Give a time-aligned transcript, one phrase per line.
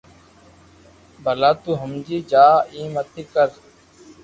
[1.23, 3.49] ڀلا تو ھمجي جا ايم متي ڪر